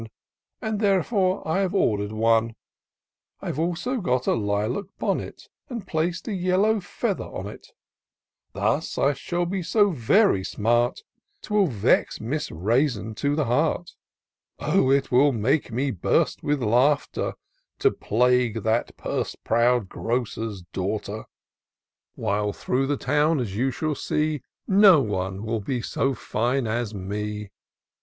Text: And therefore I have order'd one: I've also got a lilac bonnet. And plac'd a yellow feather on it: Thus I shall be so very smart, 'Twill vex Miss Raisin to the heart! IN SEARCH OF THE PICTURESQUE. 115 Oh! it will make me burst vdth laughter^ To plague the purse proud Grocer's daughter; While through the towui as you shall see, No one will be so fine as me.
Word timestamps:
And 0.63 0.79
therefore 0.79 1.47
I 1.47 1.59
have 1.59 1.75
order'd 1.75 2.11
one: 2.11 2.55
I've 3.39 3.59
also 3.59 4.01
got 4.01 4.25
a 4.25 4.33
lilac 4.33 4.85
bonnet. 4.97 5.47
And 5.69 5.85
plac'd 5.85 6.27
a 6.27 6.33
yellow 6.33 6.79
feather 6.79 7.25
on 7.25 7.45
it: 7.45 7.67
Thus 8.53 8.97
I 8.97 9.13
shall 9.13 9.45
be 9.45 9.61
so 9.61 9.91
very 9.91 10.43
smart, 10.43 11.03
'Twill 11.43 11.67
vex 11.67 12.19
Miss 12.19 12.49
Raisin 12.49 13.13
to 13.13 13.35
the 13.35 13.45
heart! 13.45 13.77
IN 13.77 13.85
SEARCH 13.85 13.89
OF 13.89 14.57
THE 14.85 14.89
PICTURESQUE. 15.01 15.17
115 15.17 15.19
Oh! 15.19 15.19
it 15.19 15.23
will 15.23 15.31
make 15.39 15.71
me 15.71 15.91
burst 15.91 16.41
vdth 16.41 16.57
laughter^ 16.57 17.33
To 17.77 17.91
plague 17.91 18.63
the 18.63 18.85
purse 18.97 19.35
proud 19.35 19.87
Grocer's 19.87 20.63
daughter; 20.73 21.25
While 22.15 22.53
through 22.53 22.87
the 22.87 22.97
towui 22.97 23.39
as 23.39 23.55
you 23.55 23.69
shall 23.69 23.93
see, 23.93 24.41
No 24.67 24.99
one 24.99 25.43
will 25.43 25.61
be 25.61 25.83
so 25.83 26.15
fine 26.15 26.65
as 26.65 26.91
me. 26.95 27.51